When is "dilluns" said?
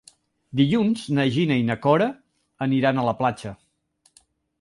0.59-1.01